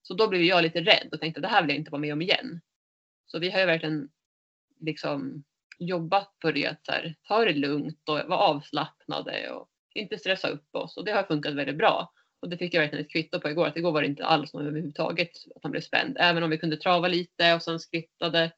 [0.01, 2.13] Så då blev jag lite rädd och tänkte det här vill jag inte vara med
[2.13, 2.61] om igen.
[3.25, 4.09] Så vi har ju verkligen
[4.79, 5.43] liksom
[5.81, 10.75] jobbat på det att här, ta det lugnt och vara avslappnade och inte stressa upp
[10.75, 12.13] oss och det har funkat väldigt bra.
[12.39, 14.53] Och det fick jag verkligen ett kvitto på igår att igår var det inte alls
[14.53, 16.17] något överhuvudtaget att han blev spänd.
[16.19, 18.51] Även om vi kunde trava lite och sen skrittade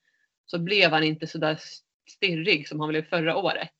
[0.45, 1.59] så blev han inte så där
[2.09, 3.73] stirrig som han blev förra året.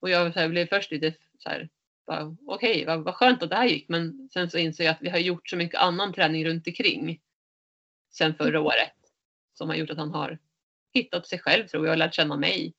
[0.00, 1.68] Och jag så här, blev först lite så här,
[2.46, 3.88] okej, vad, vad skönt att det här gick.
[3.88, 7.20] Men sen så inser jag att vi har gjort så mycket annan träning runt omkring
[8.10, 8.92] sen förra året
[9.54, 10.38] som har gjort att han har
[10.94, 12.74] hittat sig själv tror jag och lärt känna mig.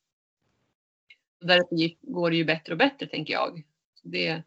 [1.40, 3.62] Och därför går det ju bättre och bättre tänker jag.
[3.94, 4.42] Så det,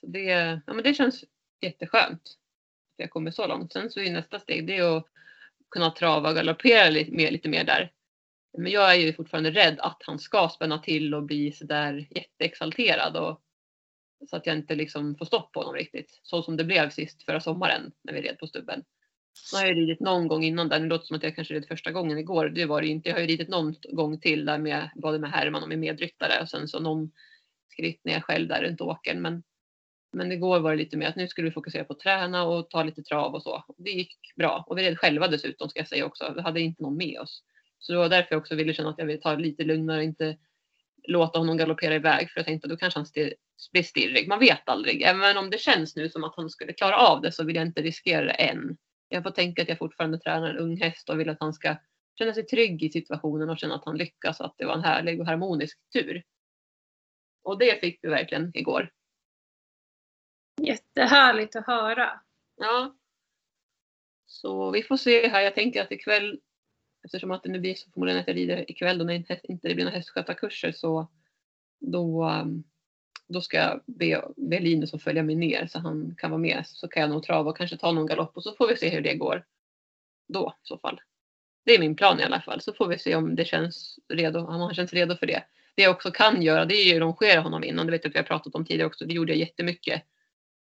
[0.00, 0.22] så det,
[0.66, 1.24] ja, men det känns
[1.60, 2.22] jätteskönt.
[2.22, 3.72] Att jag kommer så långt.
[3.72, 5.06] Sen så är nästa steg det är att
[5.70, 7.92] kunna trava och galoppera lite mer, lite mer där.
[8.58, 13.16] Men jag är ju fortfarande rädd att han ska spänna till och bli sådär jätteexalterad.
[13.16, 13.42] Och,
[14.30, 16.20] så att jag inte liksom får stopp på honom riktigt.
[16.22, 18.84] Så som det blev sist förra sommaren när vi red på stubben.
[19.52, 20.80] Nu har jag ridit någon gång innan där.
[20.80, 22.48] Det låter som att jag kanske red första gången igår.
[22.48, 23.08] Det var det ju inte.
[23.08, 26.42] Jag har ju ridit någon gång till där med både med Herman och med medryttare.
[26.42, 27.10] Och sen så någon
[27.72, 29.22] skritt ner själv där runt åkern.
[29.22, 29.42] Men,
[30.12, 32.70] men igår var det lite mer att nu skulle vi fokusera på att träna och
[32.70, 33.64] ta lite trav och så.
[33.76, 34.64] Det gick bra.
[34.66, 36.32] Och vi red själva dessutom ska jag säga också.
[36.36, 37.42] Vi hade inte någon med oss.
[37.78, 39.98] Så det var därför jag också ville känna att jag ville ta det lite lugnare
[39.98, 40.36] och inte
[41.08, 42.30] låta honom galoppera iväg.
[42.30, 43.34] För jag tänkte då kanske han stir,
[43.72, 44.28] blir stirrig.
[44.28, 45.02] Man vet aldrig.
[45.02, 47.66] Även om det känns nu som att han skulle klara av det så vill jag
[47.66, 48.76] inte riskera det än.
[49.08, 51.76] Jag får tänka att jag fortfarande tränar en ung häst och vill att han ska
[52.18, 54.84] känna sig trygg i situationen och känna att han lyckas och att det var en
[54.84, 56.22] härlig och harmonisk tur.
[57.42, 58.90] Och det fick vi verkligen igår.
[60.60, 62.20] Jättehärligt att höra.
[62.56, 62.96] Ja.
[64.26, 65.40] Så vi får se här.
[65.40, 66.40] Jag tänker att ikväll,
[67.04, 69.68] eftersom att det nu blir så förmodligen att jag rider ikväll då när inte inte
[69.68, 71.10] det blir några hästskötarkurser så
[71.78, 72.64] då, um,
[73.28, 76.62] då ska jag be, be Linus att följa med ner så han kan vara med.
[76.66, 78.88] Så kan jag nog trava och kanske ta någon galopp och så får vi se
[78.88, 79.44] hur det går
[80.28, 81.00] då i så fall.
[81.64, 82.60] Det är min plan i alla fall.
[82.60, 85.44] Så får vi se om det känns redo, om han känns redo för det.
[85.74, 87.86] Det jag också kan göra det är ju att longera honom innan.
[87.86, 89.04] Det vet jag att vi har pratat om tidigare också.
[89.04, 90.02] Det gjorde jag jättemycket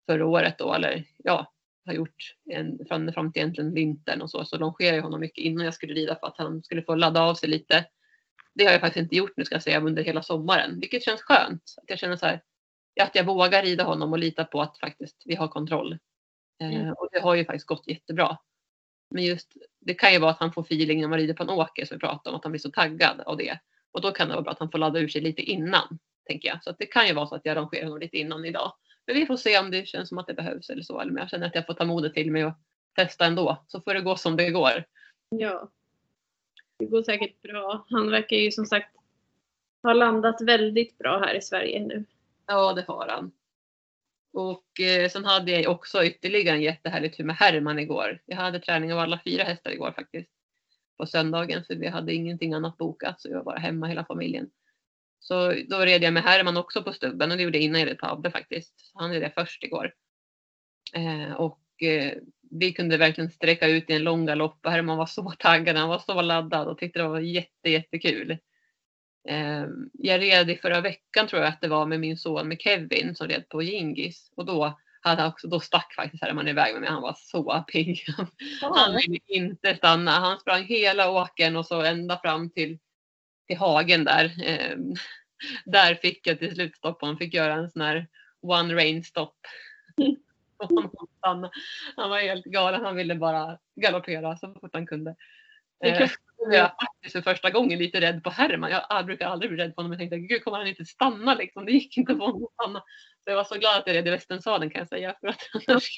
[0.06, 0.74] förra året då.
[0.74, 1.52] Eller ja,
[1.86, 4.44] har gjort en, fram, fram till egentligen vintern och så.
[4.44, 7.22] Så longerade jag honom mycket innan jag skulle rida för att han skulle få ladda
[7.22, 7.84] av sig lite.
[8.54, 10.80] Det har jag faktiskt inte gjort nu ska jag säga under hela sommaren.
[10.80, 11.62] Vilket känns skönt.
[11.76, 12.40] Att jag känner så här.
[13.00, 15.92] Att jag vågar rida honom och lita på att faktiskt vi har kontroll.
[16.62, 16.92] Eh, Mm.
[16.92, 18.38] och det har ju faktiskt gått jättebra.
[19.14, 21.50] Men just det kan ju vara att han får feeling när man rider på en
[21.50, 22.36] åker som vi pratade om.
[22.36, 23.58] Att han blir så taggad av det.
[23.92, 25.98] Och då kan det vara bra att han får ladda ur sig lite innan.
[26.28, 26.64] Tänker jag.
[26.64, 28.72] Så det kan ju vara så att jag rangerar honom lite innan idag.
[29.06, 31.00] Men vi får se om det känns som att det behövs eller så.
[31.00, 32.52] Eller om jag känner att jag får ta modet till mig och
[32.96, 33.64] testa ändå.
[33.66, 34.84] Så får det gå som det går.
[35.28, 35.70] Ja.
[36.80, 37.86] Det går säkert bra.
[37.90, 38.96] Han verkar ju som sagt
[39.82, 42.04] ha landat väldigt bra här i Sverige nu.
[42.46, 43.32] Ja, det har han.
[44.32, 48.22] Och eh, sen hade jag också ytterligare en jättehärlig tur med Herman igår.
[48.26, 50.30] Jag hade träning av alla fyra hästar igår faktiskt.
[50.96, 54.50] På söndagen för vi hade ingenting annat bokat så jag var bara hemma hela familjen.
[55.18, 57.88] Så då red jag med Herman också på stubben och det gjorde jag innan jag
[57.88, 58.90] red på Abbe faktiskt.
[58.94, 59.94] Han red först igår.
[60.94, 62.18] Eh, och eh,
[62.50, 65.88] vi kunde verkligen sträcka ut i en lång galopp och Herman var så taggad, han
[65.88, 68.30] var så laddad och tyckte det var jätte, jättekul.
[69.28, 72.60] Eh, jag red i förra veckan tror jag att det var med min son med
[72.60, 76.80] Kevin som red på Gingis och då hade också, då stack faktiskt Herman iväg med
[76.80, 76.90] mig.
[76.90, 78.04] Han var så pigg.
[78.60, 80.10] Han ville inte stanna.
[80.10, 82.78] Han sprang hela åken och så ända fram till,
[83.46, 84.24] till hagen där.
[84.44, 84.76] Eh,
[85.64, 88.08] där fick jag till slut stopp Han fick göra en sån här
[88.42, 89.34] one rain stop.
[91.96, 92.84] Han var helt galen.
[92.84, 95.16] Han ville bara galoppera så fort han kunde.
[95.84, 96.08] Eh,
[96.50, 98.70] jag var faktiskt för första gången lite rädd på Herman.
[98.70, 99.92] Jag brukar aldrig bli rädd på honom.
[99.92, 101.64] Jag tänkte, gud kommer han inte stanna liksom?
[101.64, 102.80] Det gick inte på honom att stanna.
[103.24, 105.16] Så jag var så glad att jag red i Västernsadeln kan jag säga.
[105.20, 105.88] För att annars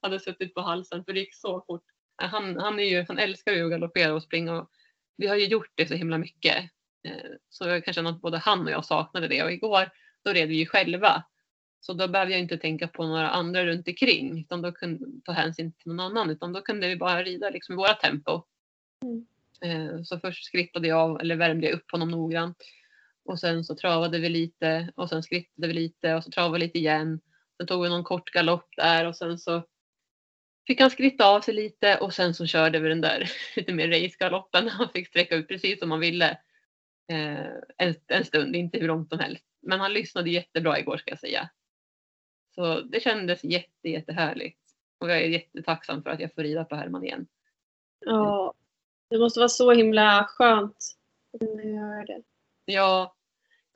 [0.00, 1.04] hade suttit på halsen.
[1.04, 1.84] För det gick så fort.
[2.16, 4.52] Han, han, är ju, han älskar ju att galoppera och springa.
[4.58, 4.70] Och
[5.16, 6.56] vi har ju gjort det så himla mycket.
[7.08, 9.42] Eh, så jag kan känna att både han och jag saknade det.
[9.42, 9.90] Och igår
[10.24, 11.24] då red vi ju själva.
[11.86, 14.40] Så då behövde jag inte tänka på några andra runt omkring.
[14.40, 16.30] Utan då kunde ta hänsyn till någon annan.
[16.30, 18.42] Utan då kunde vi bara rida liksom i våra tempo.
[19.02, 19.26] Mm.
[19.64, 22.56] Eh, så först skrittade jag, eller värmde jag upp honom noggrant.
[23.24, 26.58] Och sen så travade vi lite och sen skrittade vi lite och så travade vi
[26.58, 27.20] lite igen.
[27.56, 29.62] Sen tog vi någon kort galopp där och sen så
[30.66, 33.88] fick han skritta av sig lite och sen så körde vi den där lite mer
[33.88, 34.68] racegaloppen.
[34.68, 36.30] Han fick sträcka ut precis som han ville
[37.12, 39.44] eh, en, en stund, inte hur långt som helst.
[39.62, 41.50] Men han lyssnade jättebra igår ska jag säga.
[42.54, 44.60] Så det kändes jätte, jättehärligt.
[44.98, 47.26] Och jag är jättetacksam för att jag får rida på Herman igen.
[47.98, 48.54] Ja,
[49.10, 50.76] det måste vara så himla skönt
[51.32, 52.22] att göra det.
[52.64, 53.14] Ja,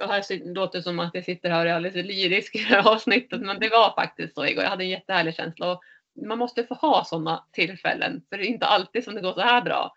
[0.02, 2.64] och här låter det som att jag sitter här och är alldeles lyrisk i det
[2.64, 4.62] här avsnittet, men det var faktiskt så igår.
[4.62, 5.82] Jag hade en jättehärlig känsla och
[6.26, 9.40] man måste få ha sådana tillfällen, för det är inte alltid som det går så
[9.40, 9.94] här bra.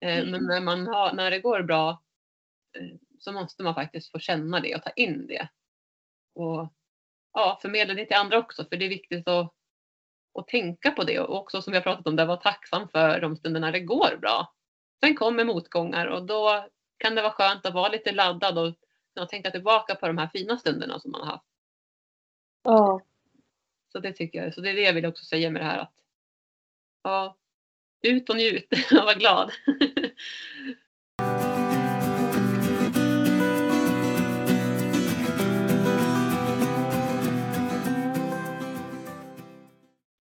[0.00, 0.30] Eh, mm.
[0.30, 2.02] Men när, man har, när det går bra
[2.78, 5.48] eh, så måste man faktiskt få känna det och ta in det.
[6.34, 6.72] Och
[7.32, 9.54] ja, förmedla det till andra också, för det är viktigt att,
[10.38, 13.20] att tänka på det och också som vi har pratat om, att vara tacksam för
[13.20, 14.54] de stunderna det går bra.
[15.04, 18.74] Sen kommer motgångar och då kan det vara skönt att vara lite laddad och
[19.14, 21.46] kunna tänka tillbaka på de här fina stunderna som man har haft.
[22.62, 23.00] Ja.
[23.92, 24.54] Så det tycker jag.
[24.54, 25.94] Så det är det jag vill också säga med det här att
[27.02, 27.36] ja,
[28.02, 29.52] ut och njut och var glad.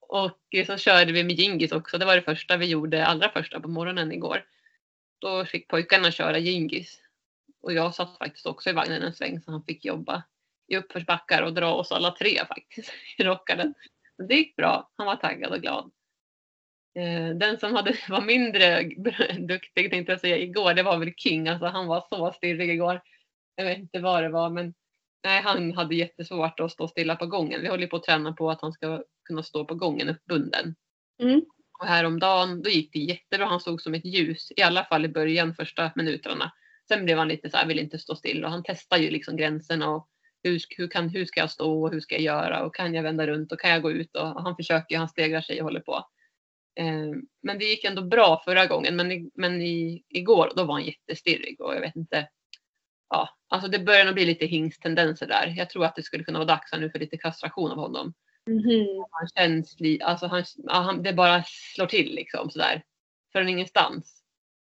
[0.10, 0.32] Och
[0.68, 1.98] så körde vi med jingis också.
[1.98, 4.46] Det var det första vi gjorde, allra första på morgonen igår.
[5.20, 7.02] Då fick pojkarna köra jingis.
[7.62, 10.24] Och jag satt faktiskt också i vagnen en sväng så han fick jobba
[10.68, 13.74] i uppförsbackar och dra oss alla tre faktiskt i rockaren.
[14.18, 14.92] Men det gick bra.
[14.96, 15.92] Han var taggad och glad.
[16.96, 18.84] Eh, den som hade, var mindre
[19.40, 21.48] duktig tänkte jag säga igår, det var väl King.
[21.48, 23.02] Alltså han var så stirrig igår.
[23.56, 24.74] Jag vet inte vad det var men
[25.24, 27.62] nej, han hade jättesvårt att stå stilla på gången.
[27.62, 30.76] Vi håller på att träna på att han ska kunna stå på gången uppbunden.
[31.22, 31.42] Mm.
[31.80, 33.46] Och häromdagen då gick det jättebra.
[33.46, 36.52] Han såg som ett ljus, i alla fall i början, första minuterna.
[36.88, 39.38] Sen blev han lite så här, vill inte stå still och han testar ju liksom
[39.38, 40.10] gränserna och
[40.44, 43.04] hur, hur, kan, hur ska jag stå och hur ska jag göra och kan jag
[43.04, 45.64] vända runt och kan jag gå ut och, och han försöker, han stegrar sig och
[45.64, 45.96] håller på.
[46.80, 47.12] Eh,
[47.44, 50.86] men det gick ändå bra förra gången men, i, men i, igår då var han
[50.86, 52.30] jättestirrig och jag vet inte.
[53.10, 55.54] Ja, alltså det börjar nog bli lite hingsttendenser där.
[55.58, 58.14] Jag tror att det skulle kunna vara dags nu för lite kastration av honom.
[58.48, 59.06] Mm.
[59.12, 61.44] Han känns, alltså han, han, det bara
[61.76, 62.84] slår till liksom sådär.
[63.32, 64.24] Från ingenstans.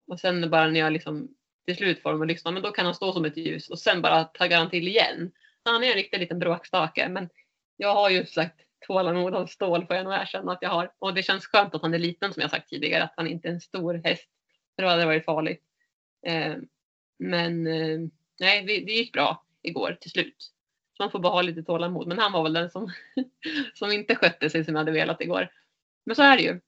[0.06, 1.28] Och sen bara när jag liksom
[1.66, 3.78] till slut får dem att lyssna, men då kan han stå som ett ljus och
[3.78, 5.32] sen bara taggar han till igen.
[5.62, 7.08] Så han är en riktig liten bråkstake.
[7.08, 7.28] Men
[7.76, 10.92] jag har ju sagt tålamod av stål får jag nog erkänna att jag har.
[10.98, 13.48] Och det känns skönt att han är liten som jag sagt tidigare, att han inte
[13.48, 14.28] är en stor häst.
[14.76, 15.62] För då hade det varit farligt.
[16.26, 16.56] Eh,
[17.18, 17.98] men eh,
[18.40, 20.52] nej, det, det gick bra igår till slut.
[20.96, 22.06] Så man får bara ha lite tålamod.
[22.06, 22.92] Men han var väl den som,
[23.74, 25.48] som inte skötte sig som jag hade velat igår.
[26.04, 26.60] Men så är det ju.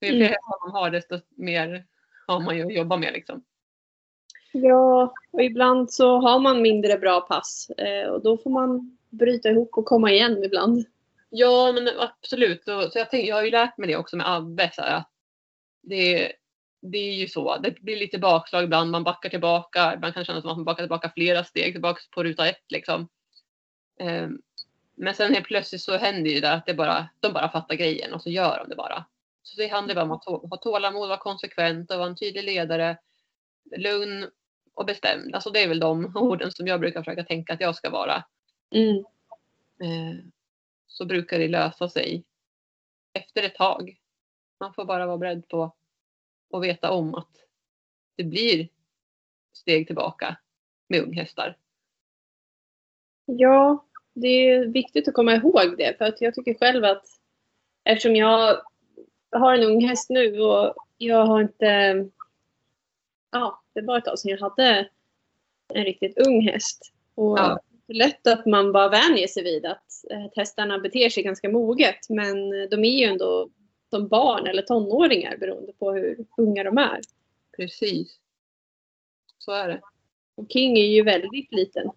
[0.00, 0.36] Ju fler mm.
[0.60, 1.84] man har desto mer
[2.26, 3.44] har man ju att jobba med liksom.
[4.52, 9.50] Ja, och ibland så har man mindre bra pass eh, och då får man bryta
[9.50, 10.86] ihop och komma igen ibland.
[11.30, 12.64] Ja, men absolut.
[12.64, 14.70] Så, jag, tänk, jag har ju lärt mig det också med Abbe.
[14.74, 15.04] Så här,
[15.82, 16.32] det,
[16.80, 17.58] det är ju så.
[17.58, 18.90] Det blir lite bakslag ibland.
[18.90, 19.98] Man backar tillbaka.
[20.00, 22.64] Man kan känna som att man backar tillbaka flera steg tillbaka på ruta ett.
[22.68, 23.08] Liksom.
[24.00, 24.38] Ehm,
[24.96, 28.14] men sen helt plötsligt så händer ju det att det bara, de bara fattar grejen
[28.14, 29.04] och så gör de det bara.
[29.42, 32.98] Så det handlar bara om att ha tålamod, vara konsekvent och vara en tydlig ledare.
[33.76, 34.30] Lugn
[34.74, 35.34] och bestämd.
[35.34, 38.24] Alltså det är väl de orden som jag brukar försöka tänka att jag ska vara.
[38.74, 38.96] Mm.
[39.82, 40.24] eh,
[40.86, 42.24] så brukar det lösa sig
[43.12, 43.96] efter ett tag.
[44.60, 45.74] Man får bara vara beredd på
[46.50, 47.30] och veta om att
[48.16, 48.68] det blir
[49.52, 50.36] steg tillbaka
[50.88, 51.56] med unghästar.
[53.24, 53.84] Ja,
[54.14, 55.98] det är viktigt att komma ihåg det.
[55.98, 57.06] För att jag tycker själv att
[57.84, 58.62] eftersom jag
[59.30, 62.08] har en ung häst nu och jag har inte...
[63.30, 64.88] Ja, det var ett tag sedan jag hade
[65.74, 66.92] en riktigt ung häst.
[67.14, 67.60] Och Ja.
[67.86, 71.48] det är lätt att man bara vänjer sig vid att, att hästarna beter sig ganska
[71.48, 72.08] moget.
[72.08, 73.50] Men de är ju ändå
[73.90, 77.00] som barn eller tonåringar beroende på hur unga de är.
[77.56, 78.18] Precis.
[79.38, 79.80] Så är det.
[80.34, 81.90] Och King är ju väldigt liten.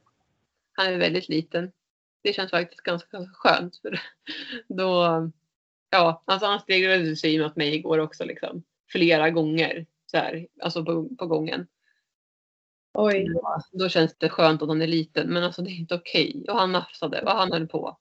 [0.74, 1.72] Han är väldigt liten.
[2.22, 3.78] Det känns faktiskt ganska skönt.
[3.78, 4.00] För
[4.68, 5.04] då,
[5.90, 8.64] ja, alltså han stegrade sig mot mig igår också liksom.
[8.90, 9.86] Flera gånger.
[10.06, 11.68] Så här, alltså på, på gången.
[12.94, 13.28] Oj.
[13.72, 15.34] Då känns det skönt att han är liten.
[15.34, 16.46] Men alltså det är inte okej.
[16.50, 17.98] Och han nafsade och han höll på.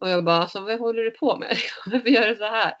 [0.00, 1.56] Och jag bara, alltså vad håller du på med?
[1.86, 2.74] Varför gör du så här?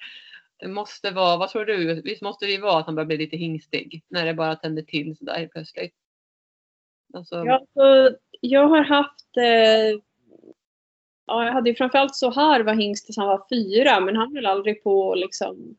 [0.58, 2.02] Det måste vara, vad tror du?
[2.02, 4.04] Visst måste det vara att han börjar bli lite hingstig.
[4.08, 5.94] När det bara tänder till sådär helt plötsligt.
[7.14, 9.36] Alltså, Ja, så jag har haft...
[9.36, 10.00] Eh,
[11.26, 14.34] ja, jag hade ju framförallt så här var hingst tills han var fyra, men han
[14.34, 15.76] höll aldrig på att liksom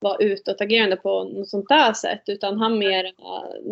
[0.00, 2.22] vara utåtagerande på något sånt där sätt.
[2.26, 3.12] Utan han mer,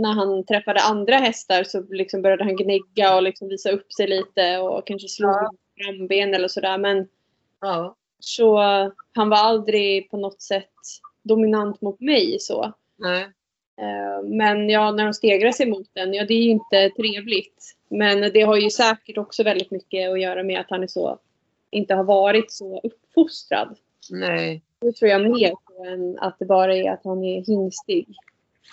[0.02, 4.08] när han träffade andra hästar så liksom började han gnägga och liksom visa upp sig
[4.08, 5.50] lite och kanske slå Ja.
[5.76, 6.78] Framben eller sådär.
[6.78, 7.08] Men
[7.60, 7.96] ja.
[8.18, 8.58] så
[9.14, 10.70] han var aldrig på något sätt
[11.22, 12.72] dominant mot mig så.
[12.96, 13.22] Nej.
[13.76, 17.76] Eh, Men ja, när de stegrar sig mot den, ja det är ju inte trevligt.
[17.88, 21.18] Men det har ju säkert också väldigt mycket att göra med att han är så,
[21.70, 23.76] inte har varit så uppfostrad.
[24.10, 24.62] Nej.
[24.80, 28.08] Det tror jag mer på än att det bara är att han är hingstig.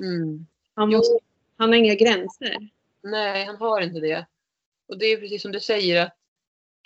[0.01, 0.45] Mm.
[0.73, 1.19] Han, måste,
[1.57, 2.69] han har inga gränser.
[3.01, 4.25] Nej, han har inte det.
[4.88, 6.15] Och det är precis som du säger att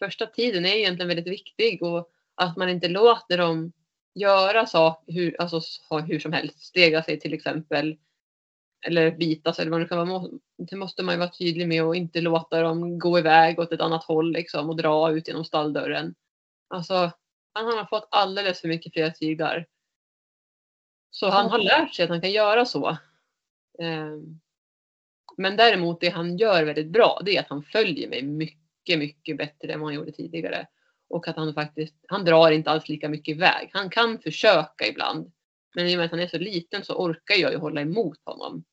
[0.05, 3.73] första tiden är egentligen väldigt viktig och att man inte låter dem
[4.15, 5.61] göra saker hur, alltså,
[6.07, 6.59] hur som helst.
[6.59, 7.97] Stega sig till exempel.
[8.85, 10.29] Eller bita sig eller vad det kan vara.
[10.57, 13.81] Det måste man ju vara tydlig med och inte låta dem gå iväg åt ett
[13.81, 16.15] annat håll liksom och dra ut genom stalldörren.
[16.67, 17.11] Alltså,
[17.53, 19.67] han har fått alldeles för mycket fria tyglar.
[21.11, 22.97] Så han har lärt sig att han kan göra så.
[23.79, 24.39] Ehm,
[25.37, 29.37] men däremot det han gör väldigt bra det är att han följer mig mycket, mycket
[29.37, 30.67] bättre än vad han gjorde tidigare.
[31.09, 33.69] Och att han faktiskt, han drar inte alls lika mycket iväg.
[33.73, 35.31] Han kan försöka ibland.
[35.75, 38.19] Men i och med att han är så liten så orkar jag ju hålla emot
[38.25, 38.63] honom.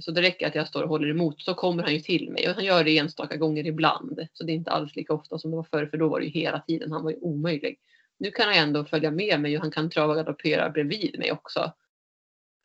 [0.00, 2.48] Så det räcker att jag står och håller emot så kommer han ju till mig.
[2.48, 4.28] Och han gör det enstaka gånger ibland.
[4.32, 6.26] Så det är inte alls lika ofta som det var förr för då var det
[6.26, 6.92] ju hela tiden.
[6.92, 7.78] Han var ju omöjlig.
[8.18, 11.32] Nu kan han ändå följa med mig och han kan trava och galoppera bredvid mig
[11.32, 11.72] också.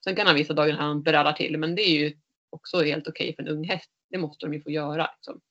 [0.04, 2.18] Sen kan han vissa dagar när han brallar till men det är ju
[2.50, 3.92] också helt okej för en ung häst.
[4.10, 5.10] Det måste de ju få göra.
[5.18, 5.42] Liksom.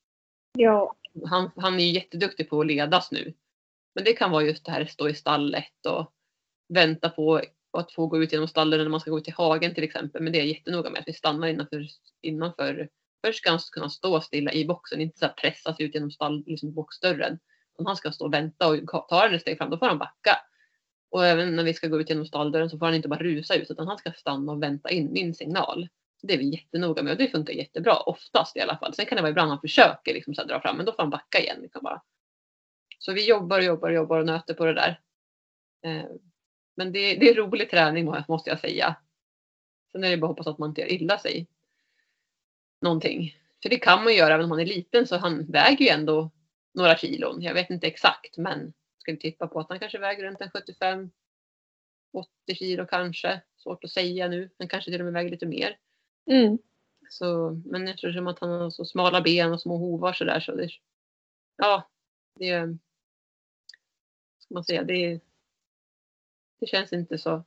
[0.57, 0.95] Ja.
[1.25, 3.33] Han, han är ju jätteduktig på att ledas nu.
[3.95, 6.13] Men det kan vara just det här att stå i stallet och
[6.69, 7.41] vänta på
[7.77, 10.21] att få gå ut genom stallen när man ska gå ut i hagen till exempel.
[10.21, 11.87] Men det är jättenoga med att vi stannar innanför.
[12.21, 12.89] innanför.
[13.25, 16.43] Först ska han kunna stå stilla i boxen, inte så här pressas ut genom stall,
[16.47, 17.39] liksom boxdörren.
[17.77, 20.37] Om han ska stå och vänta och ta ett steg fram, då får han backa.
[21.09, 23.55] Och även när vi ska gå ut genom stalldörren så får han inte bara rusa
[23.55, 25.87] ut utan han ska stanna och vänta in min signal.
[26.21, 28.93] Det är vi jättenoga med och det funkar jättebra, oftast i alla fall.
[28.93, 31.03] Sen kan det vara ibland man försöker liksom så här dra fram men då får
[31.03, 31.61] han backa igen.
[31.61, 32.01] Liksom bara.
[32.99, 35.01] Så vi jobbar och jobbar och jobbar och nöter på det där.
[35.85, 36.05] Eh,
[36.75, 38.95] men det, det är rolig träning måste jag säga.
[39.91, 41.47] Sen är det bara att hoppas att man inte gör illa sig.
[42.81, 43.35] Någonting.
[43.63, 46.31] För det kan man göra även om man är liten så han väger ju ändå
[46.73, 47.41] några kilon.
[47.41, 51.11] Jag vet inte exakt men skulle tippa på att han kanske väger runt en 75
[52.13, 53.41] 80 kilo kanske.
[53.57, 54.49] Svårt att säga nu.
[54.59, 55.77] Han kanske till och med väger lite mer.
[56.27, 56.57] Mm.
[57.09, 60.39] Så, men jag tror som att han har så smala ben och små hovar sådär.
[60.39, 60.69] Så det,
[61.57, 61.89] ja,
[62.39, 62.77] det.
[64.39, 65.19] Ska man säga, det,
[66.59, 67.43] det känns inte så...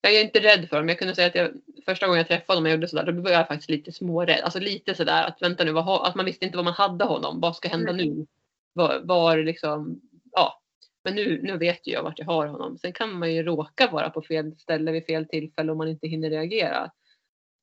[0.00, 0.88] Jag är inte rädd för honom.
[0.88, 1.52] Jag kunde säga att jag,
[1.84, 4.40] första gången jag träffade honom och gjorde sådär, då var jag faktiskt lite smårädd.
[4.44, 7.40] Alltså lite sådär att vänta nu, vad, att man visste inte vad man hade honom.
[7.40, 8.26] Vad ska hända nu?
[8.72, 10.00] Var, var liksom,
[10.32, 10.62] ja.
[11.04, 12.78] Men nu, nu vet ju jag vart jag har honom.
[12.78, 16.08] Sen kan man ju råka vara på fel ställe vid fel tillfälle om man inte
[16.08, 16.90] hinner reagera.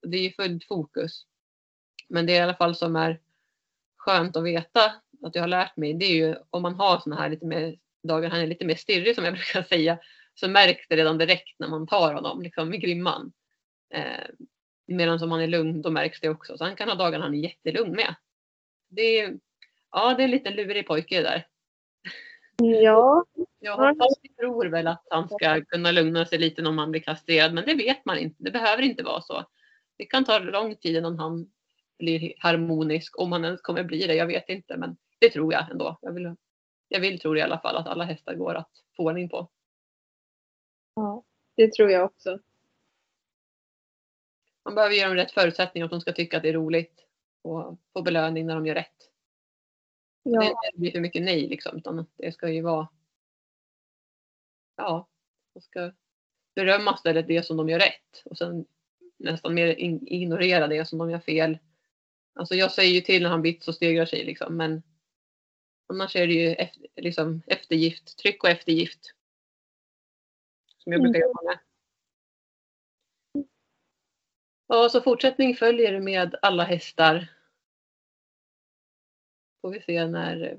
[0.03, 1.25] Det är ju fullt fokus.
[2.09, 3.19] Men det är i alla fall som är
[3.97, 4.85] skönt att veta
[5.23, 5.93] att jag har lärt mig.
[5.93, 8.75] Det är ju om man har såna här lite mer dagar han är lite mer
[8.75, 9.99] stirrig som jag brukar säga.
[10.35, 13.33] Så märks det redan direkt när man tar honom liksom i grimman.
[13.93, 14.25] Eh,
[14.87, 16.57] Medan om han är lugn då märks det också.
[16.57, 18.15] Så han kan ha dagar han är jättelugn med.
[18.89, 19.33] Det är,
[19.91, 21.47] ja, det är en liten lurig pojke där.
[22.57, 23.25] Ja.
[23.59, 23.89] Jag Ja.
[23.89, 27.53] hoppas och tror väl att han ska kunna lugna sig lite om han blir kastrerad.
[27.53, 28.35] Men det vet man inte.
[28.43, 29.45] Det behöver inte vara så.
[30.03, 31.51] Det kan ta lång tid innan han
[31.99, 33.19] blir harmonisk.
[33.19, 34.15] Om han ens kommer bli det.
[34.15, 34.77] Jag vet inte.
[34.77, 35.97] Men det tror jag ändå.
[36.01, 36.35] Jag vill,
[36.87, 39.49] jag vill tro i alla fall att alla hästar går att få ordning på.
[40.95, 41.23] Ja,
[41.55, 42.39] det tror jag också.
[44.65, 47.05] Man behöver ge dem rätt förutsättningar att de ska tycka att det är roligt
[47.41, 49.09] och få belöning när de gör rätt.
[50.23, 50.39] Ja,
[50.73, 52.87] Det blir för mycket nej liksom, utan det ska ju vara.
[54.75, 55.07] Ja,
[55.53, 55.91] de ska
[56.55, 58.65] berömma istället det som de gör rätt och sen
[59.23, 61.57] nästan mer in, ignorera det som de gör fel.
[62.33, 64.83] Alltså jag säger ju till när han bits och stegrar sig liksom, men
[65.87, 69.13] annars är det ju efter, liksom eftergift, tryck och eftergift.
[70.77, 71.27] Som jag brukar Mm.
[71.29, 71.59] jobba med.
[74.67, 77.27] Ja, så fortsättning följer med alla hästar.
[79.61, 80.57] Får vi se när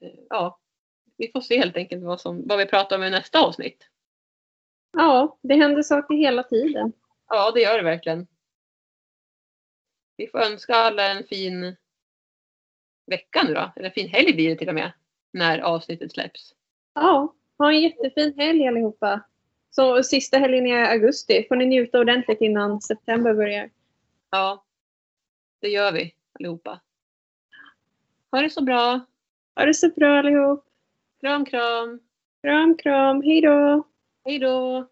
[0.00, 0.60] eh, ja,
[1.16, 3.88] vi får se helt enkelt vad, som, vad vi pratar om i nästa avsnitt.
[4.92, 6.92] ja, det händer saker hela tiden.
[7.28, 8.26] Ja, det gör det verkligen.
[10.16, 11.76] Vi får önska alla en fin
[13.06, 13.72] vecka nu då.
[13.76, 14.92] Eller en fin helg blir det till och med.
[15.32, 16.54] När avsnittet släpps.
[16.94, 19.20] Ja, ha en jättefin helg allihopa.
[19.70, 23.70] Så sista helgen i augusti får ni njuta ordentligt innan september börjar.
[24.30, 24.64] Ja,
[25.60, 26.80] det gör vi allihopa.
[28.30, 29.00] Ha det så bra.
[29.56, 30.64] Ha det så bra allihop.
[31.20, 32.00] Kram, kram.
[32.42, 33.22] Kram, kram.
[33.22, 33.86] Hej då.
[34.24, 34.88] Hej då.